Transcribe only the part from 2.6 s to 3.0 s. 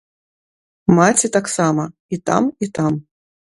і там.